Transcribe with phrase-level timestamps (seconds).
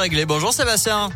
[0.00, 0.26] Réglé.
[0.26, 1.10] Bonjour Sébastien.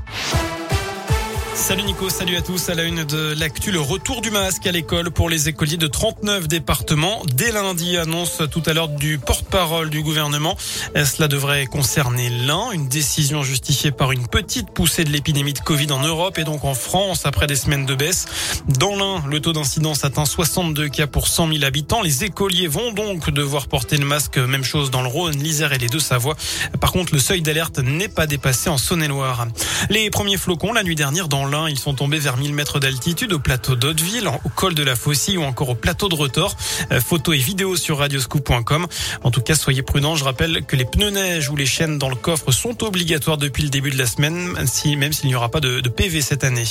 [1.54, 2.70] Salut Nico, salut à tous.
[2.70, 5.86] À la une de l'actu, le retour du masque à l'école pour les écoliers de
[5.86, 7.22] 39 départements.
[7.26, 10.56] Dès lundi, annonce tout à l'heure du porte-parole du gouvernement.
[10.94, 15.92] Cela devrait concerner l'un, une décision justifiée par une petite poussée de l'épidémie de Covid
[15.92, 18.24] en Europe et donc en France après des semaines de baisse.
[18.66, 22.00] Dans l'un, le taux d'incidence atteint 62 cas pour 100 000 habitants.
[22.00, 24.38] Les écoliers vont donc devoir porter le masque.
[24.38, 26.36] Même chose dans le Rhône, l'Isère et les Deux-Savoie.
[26.80, 29.46] Par contre, le seuil d'alerte n'est pas dépassé en Saône-et-Loire.
[29.90, 33.32] Les premiers flocons la nuit dernière dans l'Ain, ils sont tombés vers 1000 mètres d'altitude
[33.32, 36.56] au plateau d'Hauteville, au col de la Faucille ou encore au plateau de Retors.
[36.90, 38.86] Euh, photos et vidéos sur radioscoop.com.
[39.22, 40.16] En tout cas, soyez prudents.
[40.16, 43.62] Je rappelle que les pneus neige ou les chaînes dans le coffre sont obligatoires depuis
[43.62, 44.52] le début de la semaine,
[44.96, 46.64] même s'il n'y aura pas de, de PV cette année.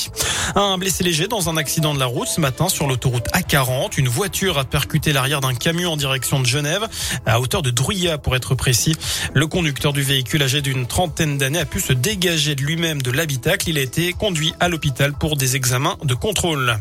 [0.56, 3.98] Un blessé léger dans un accident de la route ce matin sur l'autoroute A40.
[3.98, 6.88] Une voiture a percuté l'arrière d'un camion en direction de Genève,
[7.26, 8.96] à hauteur de Drouillat pour être précis.
[9.34, 13.12] Le conducteur du véhicule âgé d'une trentaine d'années a pu se dégager de lui-même de
[13.12, 13.70] l'habitacle.
[13.70, 16.78] Il a été conduit à l'hôpital pour des examens de contrôle.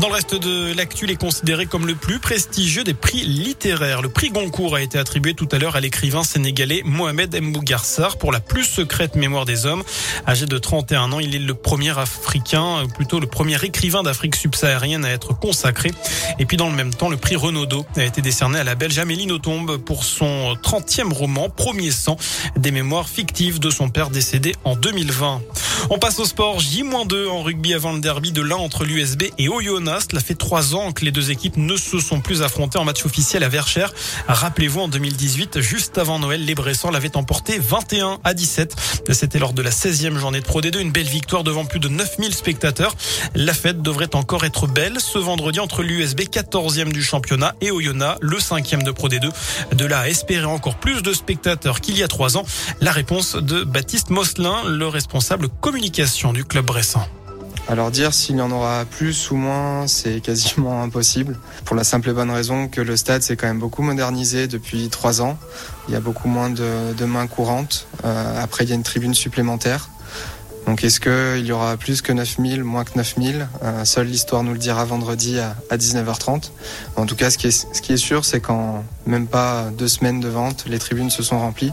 [0.00, 4.00] Dans le reste de l'actu, il est considéré comme le plus prestigieux des prix littéraires.
[4.00, 8.32] Le prix Goncourt a été attribué tout à l'heure à l'écrivain sénégalais Mohamed Mbougarsar pour
[8.32, 9.82] la plus secrète mémoire des hommes.
[10.26, 15.04] Âgé de 31 ans, il est le premier africain, plutôt le premier écrivain d'Afrique subsaharienne
[15.04, 15.90] à être consacré.
[16.38, 18.98] Et puis dans le même temps, le prix Renaudot a été décerné à la belge
[18.98, 22.16] Amélie Nothomb pour son 30e roman, Premier sang,
[22.56, 25.42] des mémoires fictives de son père décédé en 2020.
[25.88, 29.48] On passe au sport J-2 en rugby avant le derby de l'un entre l'USB et
[29.48, 30.08] Oyonnax.
[30.10, 33.04] Cela fait trois ans que les deux équipes ne se sont plus affrontées en match
[33.06, 33.92] officiel à Verchères.
[34.28, 38.76] Rappelez-vous, en 2018, juste avant Noël, les Bressans l'avaient emporté 21 à 17.
[39.10, 41.88] C'était lors de la 16e journée de Pro D2, une belle victoire devant plus de
[41.88, 42.94] 9000 spectateurs.
[43.34, 48.18] La fête devrait encore être belle ce vendredi entre l'USB 14e du championnat et Oyonnax,
[48.20, 49.30] le 5e de Pro D2.
[49.74, 52.44] De là à espérer encore plus de spectateurs qu'il y a trois ans.
[52.80, 57.06] La réponse de Baptiste Mosselin, le responsable communication du club Bressan.
[57.68, 61.38] Alors dire s'il y en aura plus ou moins, c'est quasiment impossible.
[61.64, 64.88] Pour la simple et bonne raison que le stade s'est quand même beaucoup modernisé depuis
[64.88, 65.38] trois ans.
[65.86, 67.86] Il y a beaucoup moins de, mains courantes.
[68.04, 69.90] Euh, après, il y a une tribune supplémentaire.
[70.70, 74.52] Donc est-ce qu'il y aura plus que 9000, moins que 9000 euh, Seule l'histoire nous
[74.52, 76.52] le dira vendredi à, à 19h30.
[76.94, 79.88] En tout cas, ce qui est, ce qui est sûr, c'est qu'en même pas deux
[79.88, 81.72] semaines de vente, les tribunes se sont remplies.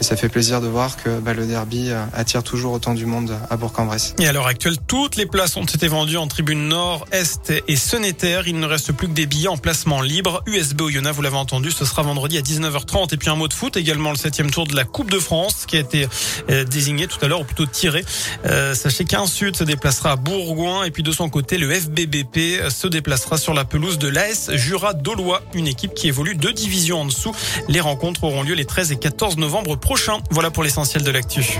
[0.00, 3.04] Et ça fait plaisir de voir que bah, le derby euh, attire toujours autant du
[3.04, 4.14] monde à Bourg-en-Bresse.
[4.20, 7.76] Et à l'heure actuelle, toutes les places ont été vendues en tribune nord, est et
[7.76, 8.46] Sonnéterre.
[8.46, 10.44] Il ne reste plus que des billets en placement libre.
[10.46, 13.12] USB Oyonnax, vous l'avez entendu, ce sera vendredi à 19h30.
[13.12, 15.64] Et puis un mot de foot, également le septième tour de la Coupe de France
[15.66, 16.06] qui a été
[16.50, 18.04] euh, désigné tout à l'heure, ou plutôt tiré.
[18.44, 22.68] Euh, sachez qu'un Sud se déplacera à Bourgoin et puis de son côté, le FBBP
[22.68, 27.00] se déplacera sur la pelouse de l'AS Jura Dolois, une équipe qui évolue deux divisions
[27.00, 27.34] en dessous.
[27.68, 30.18] Les rencontres auront lieu les 13 et 14 novembre prochains.
[30.30, 31.58] Voilà pour l'essentiel de l'actu.